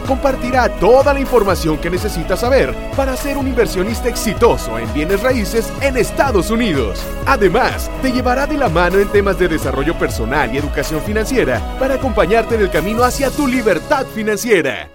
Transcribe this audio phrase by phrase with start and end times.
[0.00, 5.72] compartirá toda la información que necesitas saber para ser un inversionista exitoso en bienes raíces
[5.80, 7.04] en Estados Unidos.
[7.26, 11.94] Además, te llevará de la mano en temas de desarrollo personal y educación financiera para
[11.94, 14.88] acompañarte en el camino hacia tu libertad financiera.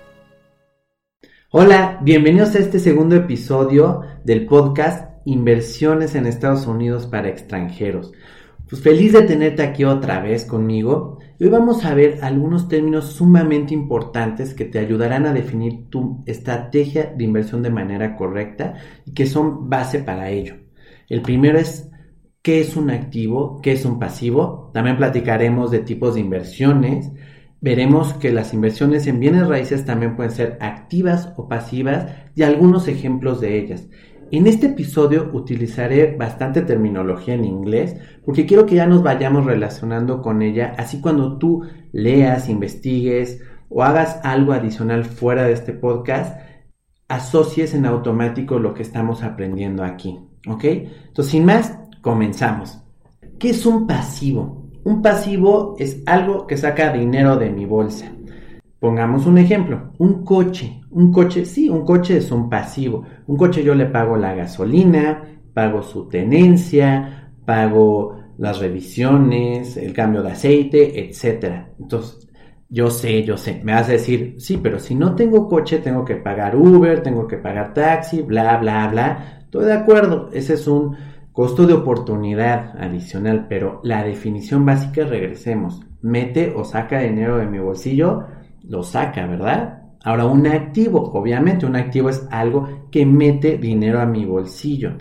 [1.52, 8.12] Hola, bienvenidos a este segundo episodio del podcast Inversiones en Estados Unidos para extranjeros.
[8.68, 11.20] Pues feliz de tenerte aquí otra vez conmigo.
[11.40, 17.14] Hoy vamos a ver algunos términos sumamente importantes que te ayudarán a definir tu estrategia
[17.16, 18.74] de inversión de manera correcta
[19.06, 20.56] y que son base para ello.
[21.10, 21.92] El primero es
[22.42, 24.72] qué es un activo, qué es un pasivo.
[24.74, 27.12] También platicaremos de tipos de inversiones.
[27.62, 32.88] Veremos que las inversiones en bienes raíces también pueden ser activas o pasivas y algunos
[32.88, 33.88] ejemplos de ellas.
[34.32, 37.96] En este episodio utilizaré bastante terminología en inglés
[38.26, 43.84] porque quiero que ya nos vayamos relacionando con ella, así cuando tú leas, investigues o
[43.84, 46.40] hagas algo adicional fuera de este podcast,
[47.08, 50.64] asocies en automático lo que estamos aprendiendo aquí, ¿ok?
[50.64, 52.80] Entonces, sin más, comenzamos.
[53.38, 54.66] ¿Qué es un pasivo?
[54.84, 58.12] Un pasivo es algo que saca dinero de mi bolsa.
[58.80, 60.82] Pongamos un ejemplo, un coche.
[60.92, 63.04] Un coche, sí, un coche es un pasivo.
[63.28, 70.22] Un coche yo le pago la gasolina, pago su tenencia, pago las revisiones, el cambio
[70.22, 71.68] de aceite, etc.
[71.80, 72.28] Entonces,
[72.70, 76.04] yo sé, yo sé, me vas a decir, sí, pero si no tengo coche, tengo
[76.04, 79.40] que pagar Uber, tengo que pagar taxi, bla, bla, bla.
[79.40, 80.98] Estoy de acuerdo, ese es un
[81.32, 87.60] costo de oportunidad adicional, pero la definición básica, regresemos, mete o saca dinero de mi
[87.60, 88.26] bolsillo
[88.68, 89.84] lo saca, ¿verdad?
[90.04, 94.94] Ahora, un activo, obviamente, un activo es algo que mete dinero a mi bolsillo.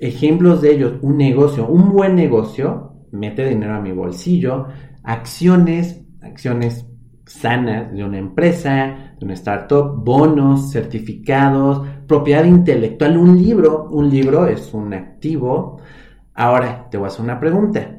[0.00, 4.66] Ejemplos de ellos, un negocio, un buen negocio, mete dinero a mi bolsillo.
[5.04, 6.86] Acciones, acciones
[7.26, 14.46] sanas de una empresa, de una startup, bonos, certificados, propiedad intelectual, un libro, un libro
[14.48, 15.80] es un activo.
[16.34, 17.98] Ahora, te voy a hacer una pregunta.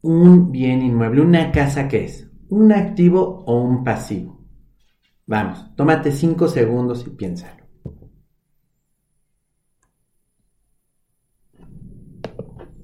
[0.00, 2.31] Un bien inmueble, una casa, ¿qué es?
[2.52, 4.38] Un activo o un pasivo?
[5.26, 7.64] Vamos, tómate cinco segundos y piénsalo.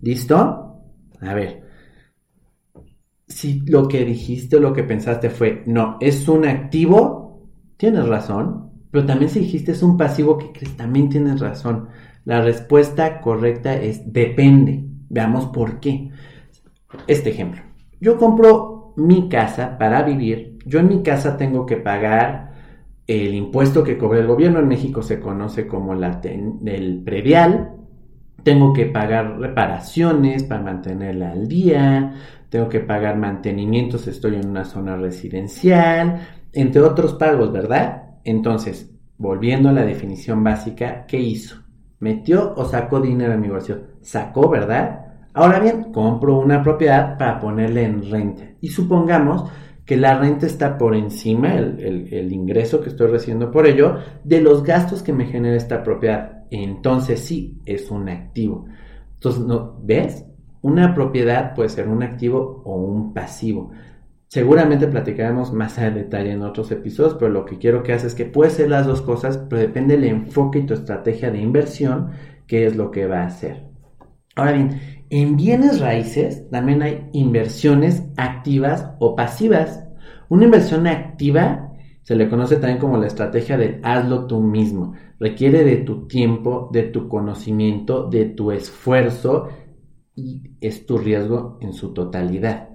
[0.00, 0.80] ¿Listo?
[1.20, 1.64] A ver.
[3.26, 8.70] Si lo que dijiste o lo que pensaste fue, no, es un activo, tienes razón.
[8.90, 10.78] Pero también si dijiste es un pasivo, que crees?
[10.78, 11.88] También tienes razón.
[12.24, 14.82] La respuesta correcta es depende.
[15.10, 16.10] Veamos por qué.
[17.06, 17.60] Este ejemplo.
[18.00, 22.52] Yo compro mi casa para vivir, yo en mi casa tengo que pagar
[23.06, 27.70] el impuesto que cobra el gobierno, en México se conoce como el predial,
[28.42, 32.14] tengo que pagar reparaciones para mantenerla al día,
[32.50, 36.20] tengo que pagar mantenimientos, estoy en una zona residencial,
[36.52, 38.02] entre otros pagos, ¿verdad?
[38.24, 41.56] Entonces, volviendo a la definición básica, ¿qué hizo?
[42.00, 43.80] ¿Metió o sacó dinero de mi bolsillo?
[44.02, 45.07] Sacó, ¿verdad?
[45.38, 48.42] Ahora bien, compro una propiedad para ponerle en renta.
[48.60, 49.48] Y supongamos
[49.84, 54.64] que la renta está por encima, el, ingreso que estoy recibiendo por ello, de los
[54.64, 56.42] gastos que me genera esta propiedad.
[56.50, 58.66] Entonces sí, es un activo.
[59.14, 59.78] Entonces, ¿no?
[59.80, 60.26] ¿ves?
[60.60, 63.70] Una propiedad puede ser un activo o un pasivo.
[64.26, 68.16] Seguramente platicaremos más a detalle en otros episodios, pero lo que quiero que hagas es
[68.16, 72.10] que puede ser las dos cosas, pero depende del enfoque y tu estrategia de inversión,
[72.48, 73.68] qué es lo que va a hacer.
[74.34, 79.84] Ahora bien, en bienes raíces también hay inversiones activas o pasivas.
[80.28, 84.94] Una inversión activa se le conoce también como la estrategia del hazlo tú mismo.
[85.18, 89.48] Requiere de tu tiempo, de tu conocimiento, de tu esfuerzo
[90.14, 92.70] y es tu riesgo en su totalidad.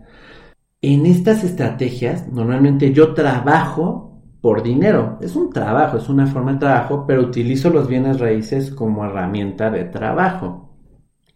[0.81, 5.17] En estas estrategias normalmente yo trabajo por dinero.
[5.21, 9.69] Es un trabajo, es una forma de trabajo, pero utilizo los bienes raíces como herramienta
[9.69, 10.62] de trabajo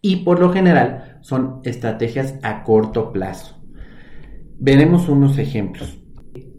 [0.00, 3.56] y por lo general son estrategias a corto plazo.
[4.58, 5.98] Veremos unos ejemplos.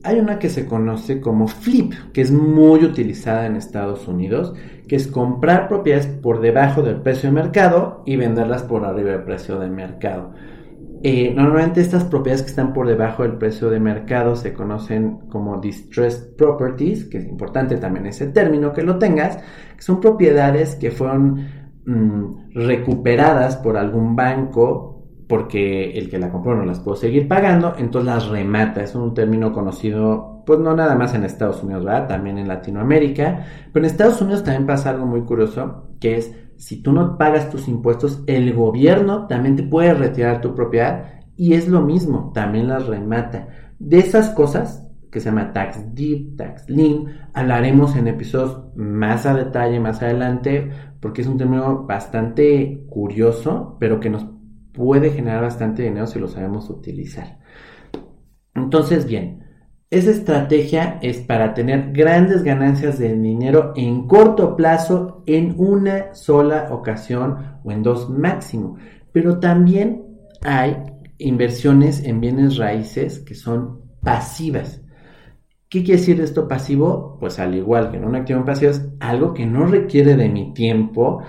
[0.04, 4.54] Hay una que se conoce como flip, que es muy utilizada en Estados Unidos,
[4.88, 9.24] que es comprar propiedades por debajo del precio de mercado y venderlas por arriba del
[9.24, 10.34] precio de mercado.
[11.02, 15.60] Eh, normalmente estas propiedades que están por debajo del precio de mercado se conocen como
[15.62, 19.40] distressed properties, que es importante también ese término que lo tengas,
[19.78, 21.48] son propiedades que fueron
[21.90, 27.74] Mm, recuperadas por algún banco porque el que la compró no las pudo seguir pagando,
[27.80, 28.84] entonces las remata.
[28.84, 31.86] Es un término conocido, pues no nada más en Estados Unidos.
[32.08, 33.44] También en Latinoamérica.
[33.74, 37.50] Pero en Estados Unidos también pasa algo muy curioso, que es si tú no pagas
[37.50, 42.68] tus impuestos, el gobierno también te puede retirar tu propiedad y es lo mismo, también
[42.68, 43.48] las remata.
[43.80, 49.34] De esas cosas que se llama Tax Deep, Tax Lien, hablaremos en episodios más a
[49.34, 50.70] detalle más adelante,
[51.00, 54.26] porque es un término bastante curioso, pero que nos
[54.74, 57.40] puede generar bastante dinero si lo sabemos utilizar.
[58.54, 59.44] Entonces, bien,
[59.92, 66.68] esa estrategia es para tener grandes ganancias de dinero en corto plazo en una sola
[66.72, 68.78] ocasión o en dos máximo.
[69.12, 70.06] Pero también
[70.44, 70.78] hay
[71.18, 74.82] inversiones en bienes raíces que son pasivas.
[75.70, 77.18] ¿Qué quiere decir esto pasivo?
[77.20, 80.52] Pues al igual que en un activo pasivo es algo que no requiere de mi
[80.54, 81.22] tiempo,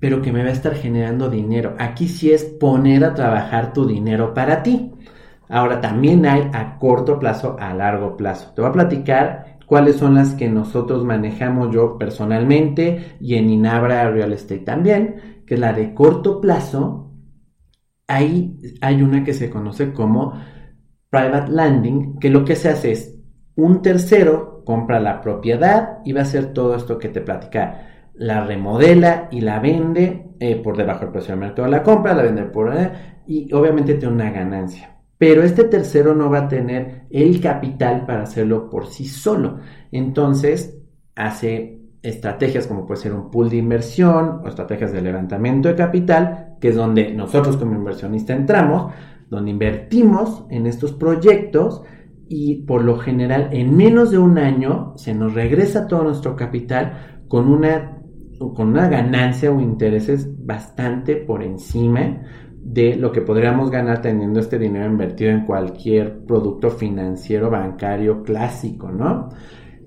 [0.00, 1.76] pero que me va a estar generando dinero.
[1.78, 4.90] Aquí sí es poner a trabajar tu dinero para ti.
[5.48, 8.52] Ahora, también hay a corto plazo, a largo plazo.
[8.54, 14.10] Te voy a platicar cuáles son las que nosotros manejamos yo personalmente y en Inabra
[14.10, 17.12] Real Estate también, que es la de corto plazo.
[18.08, 20.32] Ahí hay una que se conoce como
[21.10, 23.13] private landing, que lo que se hace es
[23.56, 28.10] un tercero compra la propiedad y va a hacer todo esto que te platica.
[28.14, 31.68] La remodela y la vende eh, por debajo del precio del mercado.
[31.68, 32.76] La compra, la vende por...
[32.76, 32.90] Eh,
[33.26, 38.24] y obviamente tiene una ganancia pero este tercero no va a tener el capital para
[38.24, 39.58] hacerlo por sí solo.
[39.92, 40.76] Entonces,
[41.14, 46.56] hace estrategias como puede ser un pool de inversión o estrategias de levantamiento de capital,
[46.60, 48.92] que es donde nosotros como inversionista entramos,
[49.30, 51.82] donde invertimos en estos proyectos
[52.36, 57.22] y por lo general en menos de un año se nos regresa todo nuestro capital
[57.28, 58.00] con una,
[58.56, 62.22] con una ganancia o intereses bastante por encima
[62.60, 68.90] de lo que podríamos ganar teniendo este dinero invertido en cualquier producto financiero bancario clásico,
[68.90, 69.28] ¿no?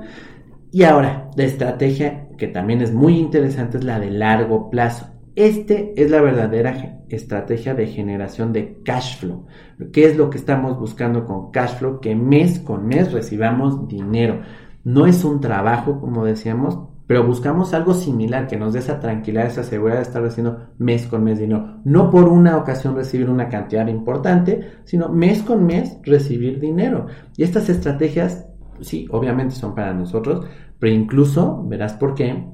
[0.74, 5.06] Y ahora, la estrategia que también es muy interesante es la de largo plazo.
[5.36, 9.46] Este es la verdadera estrategia de generación de cash flow.
[9.92, 12.00] ¿Qué es lo que estamos buscando con cash flow?
[12.00, 14.42] Que mes con mes recibamos dinero.
[14.84, 19.46] No es un trabajo, como decíamos, pero buscamos algo similar que nos dé esa tranquilidad,
[19.46, 21.82] esa seguridad de estar recibiendo mes con mes dinero.
[21.84, 27.08] No por una ocasión recibir una cantidad importante, sino mes con mes recibir dinero.
[27.38, 28.48] Y estas estrategias,
[28.82, 30.46] sí, obviamente son para nosotros,
[30.80, 32.46] pero incluso, verás por qué,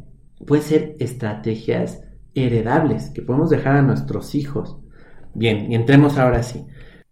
[0.45, 4.77] pueden ser estrategias heredables que podemos dejar a nuestros hijos.
[5.33, 6.65] Bien, y entremos ahora sí.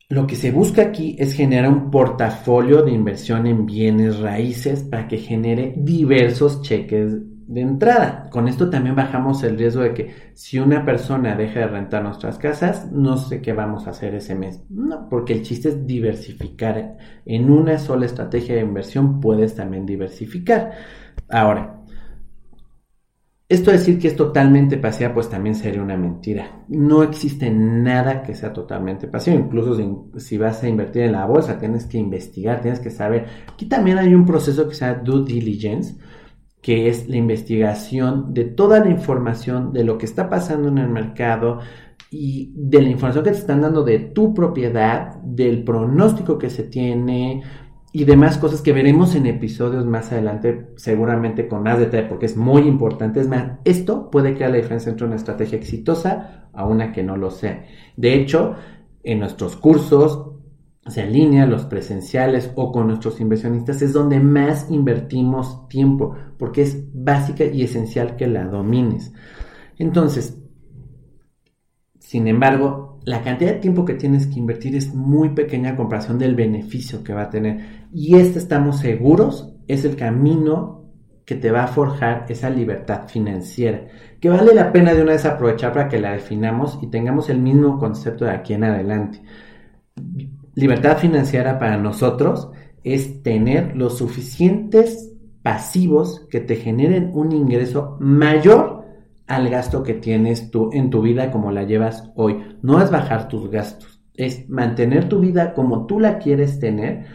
[0.09, 5.07] Lo que se busca aquí es generar un portafolio de inversión en bienes raíces para
[5.07, 8.29] que genere diversos cheques de entrada.
[8.29, 12.38] Con esto también bajamos el riesgo de que si una persona deja de rentar nuestras
[12.38, 14.63] casas, no sé qué vamos a hacer ese mes.
[14.69, 16.97] No, porque el chiste es diversificar.
[17.25, 20.71] En una sola estrategia de inversión puedes también diversificar.
[21.29, 21.77] Ahora,
[23.50, 26.65] esto decir que es totalmente pasiva, pues también sería una mentira.
[26.67, 29.39] No existe nada que sea totalmente pasivo.
[29.39, 29.77] Incluso
[30.17, 33.25] si, vas a invertir en la bolsa, tienes que investigar, tienes que saber.
[33.53, 35.95] Aquí también hay un proceso que se llama due diligence,
[36.67, 40.89] que es la investigación de toda la información de lo que está pasando en el
[40.89, 41.59] mercado
[42.12, 46.63] y de la información que te están dando de tu propiedad, del pronóstico que se
[46.63, 47.41] tiene,
[47.93, 52.36] y demás cosas que veremos en episodios más adelante, seguramente con más detalle, porque es
[52.36, 53.21] muy importante.
[53.21, 57.15] Es más, esto puede crear la diferencia entre una estrategia exitosa a una que no
[57.15, 57.63] lo sea.
[57.95, 58.55] De hecho,
[59.05, 60.31] en nuestros cursos,
[60.89, 66.84] sea línea, los presenciales o con nuestros inversionistas, es donde más invertimos tiempo, porque es
[66.94, 69.13] básica y esencial que la domines.
[69.77, 70.38] Entonces,
[72.00, 76.20] sin embargo, la cantidad de tiempo que tienes que invertir es muy pequeña a comparación
[76.20, 77.88] del beneficio que va a tener.
[77.94, 80.77] Y este estamos seguros es el camino
[81.25, 83.88] que te va a forjar esa libertad financiera,
[84.22, 87.39] que vale la pena de una vez aprovechar para que la definamos y tengamos el
[87.39, 89.22] mismo concepto de aquí en adelante.
[90.57, 92.49] Libertad financiera para nosotros
[92.83, 98.83] es tener los suficientes pasivos que te generen un ingreso mayor
[99.27, 102.39] al gasto que tienes tú en tu vida como la llevas hoy.
[102.63, 107.05] No es bajar tus gastos, es mantener tu vida como tú la quieres tener,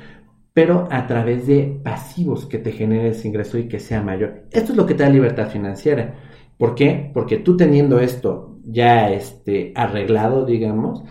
[0.55, 4.45] pero a través de pasivos que te genere ese ingreso y que sea mayor.
[4.53, 6.15] Esto es lo que te da libertad financiera.
[6.59, 7.11] ¿Por qué?
[7.13, 11.03] Porque tú teniendo esto ya este, arreglado, digamos,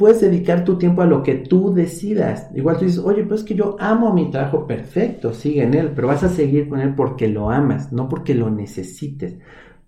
[0.00, 2.48] puedes dedicar tu tiempo a lo que tú decidas.
[2.54, 5.92] Igual tú dices, oye, pues es que yo amo mi trabajo, perfecto, sigue en él,
[5.94, 9.36] pero vas a seguir con él porque lo amas, no porque lo necesites.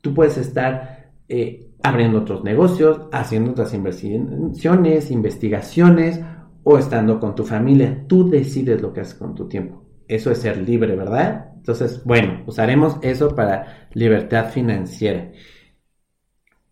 [0.03, 6.21] Tú puedes estar eh, abriendo otros negocios, haciendo otras inversiones, investigaciones
[6.63, 8.05] o estando con tu familia.
[8.07, 9.83] Tú decides lo que haces con tu tiempo.
[10.09, 11.53] Eso es ser libre, ¿verdad?
[11.57, 15.31] Entonces, bueno, usaremos eso para libertad financiera.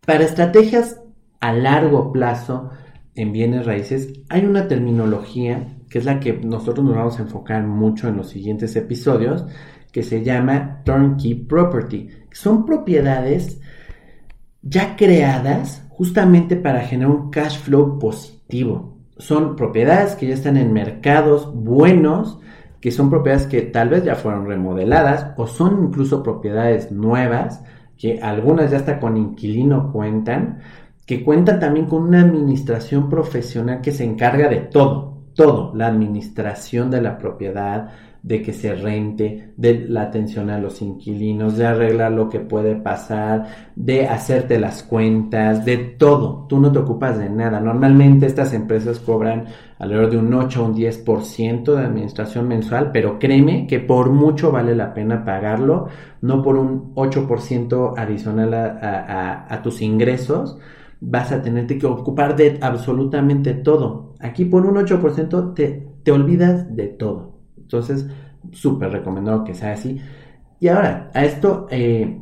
[0.05, 1.01] Para estrategias
[1.39, 2.69] a largo plazo,
[3.21, 7.63] en bienes raíces, hay una terminología que es la que nosotros nos vamos a enfocar
[7.63, 9.45] mucho en los siguientes episodios,
[9.91, 12.09] que se llama turnkey property.
[12.31, 13.59] Son propiedades
[14.61, 18.97] ya creadas justamente para generar un cash flow positivo.
[19.17, 22.39] Son propiedades que ya están en mercados buenos,
[22.79, 27.63] que son propiedades que tal vez ya fueron remodeladas o son incluso propiedades nuevas,
[27.97, 30.59] que algunas ya hasta con inquilino cuentan,
[31.11, 36.89] que cuenta también con una administración profesional que se encarga de todo, todo, la administración
[36.89, 37.89] de la propiedad,
[38.23, 42.77] de que se rente, de la atención a los inquilinos, de arreglar lo que puede
[42.77, 46.45] pasar, de hacerte las cuentas, de todo.
[46.47, 47.59] Tú no te ocupas de nada.
[47.59, 49.47] Normalmente estas empresas cobran
[49.79, 54.49] alrededor de un 8 o un 10% de administración mensual, pero créeme que por mucho
[54.49, 55.89] vale la pena pagarlo,
[56.21, 60.57] no por un 8% adicional a tus ingresos
[61.01, 64.15] vas a tenerte que ocupar de absolutamente todo.
[64.19, 67.41] Aquí por un 8% te, te olvidas de todo.
[67.57, 68.07] Entonces,
[68.51, 69.99] súper recomendado que sea así.
[70.59, 72.21] Y ahora, a esto, eh,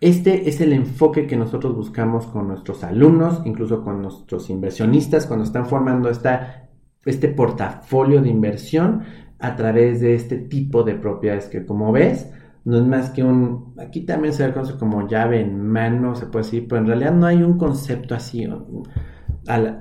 [0.00, 5.44] este es el enfoque que nosotros buscamos con nuestros alumnos, incluso con nuestros inversionistas, cuando
[5.44, 6.70] están formando esta,
[7.04, 9.02] este portafolio de inversión
[9.38, 12.30] a través de este tipo de propiedades que, como ves,
[12.64, 16.44] no es más que un, aquí también se ve como llave en mano, se puede
[16.44, 18.48] decir, pero en realidad no hay un concepto así.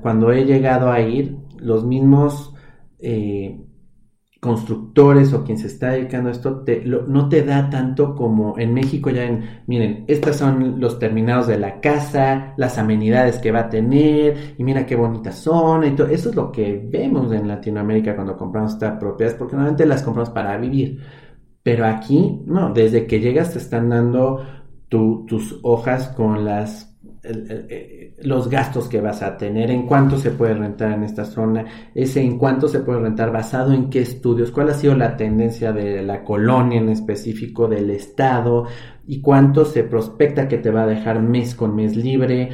[0.02, 2.56] cuando he llegado a ir, los mismos
[3.00, 3.62] eh,
[4.42, 6.66] constructores o quien se está dedicando a esto
[7.08, 11.60] no te da tanto como en México ya en, miren, estos son los terminados de
[11.60, 16.08] la casa, las amenidades que va a tener y mira qué bonitas son y todo.
[16.08, 20.32] Eso es lo que vemos en Latinoamérica cuando compramos estas propiedades porque normalmente las compramos
[20.32, 21.00] para vivir
[21.64, 24.44] pero aquí, no, desde que llegas te están dando
[24.90, 26.46] tus hojas con
[27.24, 31.66] eh, los gastos que vas a tener, en cuánto se puede rentar en esta zona,
[31.96, 35.72] ese en cuánto se puede rentar basado en qué estudios, cuál ha sido la tendencia
[35.72, 38.66] de la colonia en específico, del estado,
[39.06, 42.50] y cuánto se prospecta que te va a dejar mes con mes libre,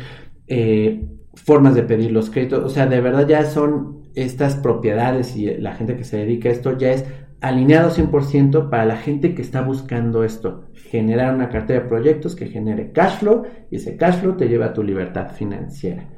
[0.47, 5.45] eh, formas de pedir los créditos, o sea, de verdad ya son estas propiedades y
[5.57, 7.05] la gente que se dedica a esto ya es
[7.41, 12.47] alineado 100% para la gente que está buscando esto, generar una cartera de proyectos que
[12.47, 16.09] genere cash flow y ese cash flow te lleva a tu libertad financiera.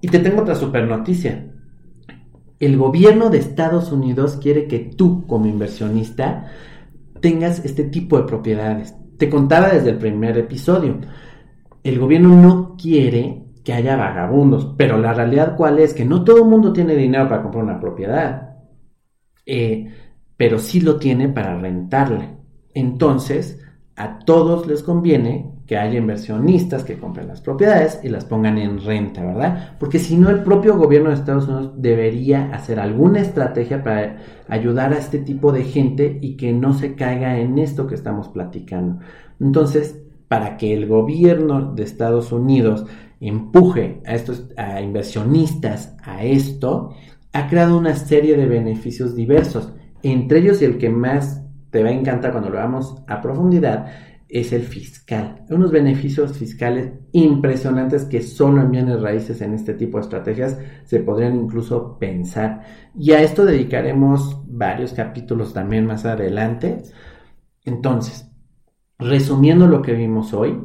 [0.00, 1.46] Y te tengo otra super noticia.
[2.58, 6.50] El gobierno de Estados Unidos quiere que tú como inversionista
[7.20, 8.94] tengas este tipo de propiedades.
[9.18, 10.98] Te contaba desde el primer episodio.
[11.82, 16.44] El gobierno no quiere que haya vagabundos, pero la realidad cuál es que no todo
[16.44, 18.56] el mundo tiene dinero para comprar una propiedad.
[19.44, 19.92] Eh,
[20.40, 22.30] pero sí lo tiene para rentarle.
[22.72, 23.60] Entonces,
[23.94, 28.82] a todos les conviene que haya inversionistas que compren las propiedades y las pongan en
[28.82, 29.76] renta, ¿verdad?
[29.78, 34.16] Porque si no, el propio gobierno de Estados Unidos debería hacer alguna estrategia para
[34.48, 38.28] ayudar a este tipo de gente y que no se caiga en esto que estamos
[38.28, 38.98] platicando.
[39.40, 42.86] Entonces, para que el gobierno de Estados Unidos
[43.20, 46.94] empuje a estos a inversionistas a esto,
[47.34, 51.92] ha creado una serie de beneficios diversos entre ellos el que más te va a
[51.92, 53.86] encantar cuando lo veamos a profundidad
[54.30, 55.44] es el fiscal.
[55.50, 61.00] Unos beneficios fiscales impresionantes que solo en bienes raíces en este tipo de estrategias se
[61.00, 62.62] podrían incluso pensar.
[62.96, 66.82] Y a esto dedicaremos varios capítulos también más adelante.
[67.64, 68.30] Entonces,
[68.98, 70.60] resumiendo lo que vimos hoy,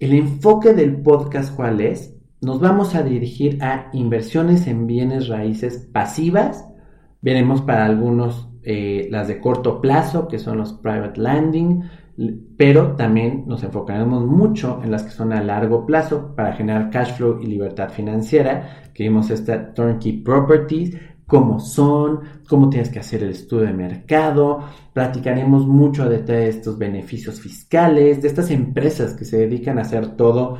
[0.00, 2.16] el enfoque del podcast cuál es?
[2.40, 6.66] Nos vamos a dirigir a inversiones en bienes raíces pasivas.
[7.22, 11.82] Veremos para algunos eh, las de corto plazo, que son los private landing,
[12.56, 17.14] pero también nos enfocaremos mucho en las que son a largo plazo para generar cash
[17.14, 23.22] flow y libertad financiera, que vimos esta turnkey properties, cómo son, cómo tienes que hacer
[23.22, 24.60] el estudio de mercado,
[24.92, 30.58] platicaremos mucho de estos beneficios fiscales, de estas empresas que se dedican a hacer todo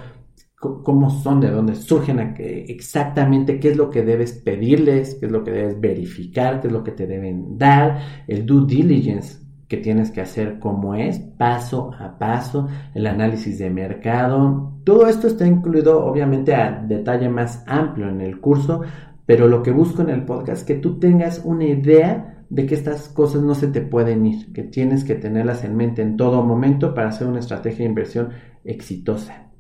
[0.83, 5.45] cómo son, de dónde surgen, exactamente qué es lo que debes pedirles, qué es lo
[5.45, 10.11] que debes verificar, qué es lo que te deben dar, el due diligence que tienes
[10.11, 14.73] que hacer cómo es, paso a paso, el análisis de mercado.
[14.85, 18.83] Todo esto está incluido obviamente a detalle más amplio en el curso,
[19.27, 22.75] pero lo que busco en el podcast es que tú tengas una idea de que
[22.75, 26.43] estas cosas no se te pueden ir, que tienes que tenerlas en mente en todo
[26.43, 28.29] momento para hacer una estrategia de inversión
[28.65, 29.51] exitosa.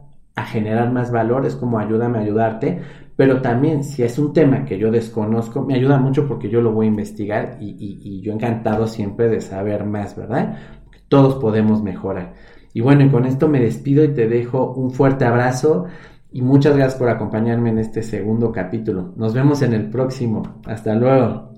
[0.45, 2.81] generar más valor, es como ayúdame a ayudarte,
[3.15, 6.71] pero también si es un tema que yo desconozco, me ayuda mucho porque yo lo
[6.71, 10.57] voy a investigar y, y yo encantado siempre de saber más, ¿verdad?
[11.07, 12.33] Todos podemos mejorar.
[12.73, 15.85] Y bueno, y con esto me despido y te dejo un fuerte abrazo
[16.31, 19.13] y muchas gracias por acompañarme en este segundo capítulo.
[19.17, 20.43] Nos vemos en el próximo.
[20.65, 21.50] Hasta luego.